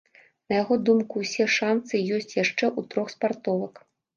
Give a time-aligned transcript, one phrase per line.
[0.53, 3.73] На яго думку, усе шанцы ёсць яшчэ ў трох спартовак.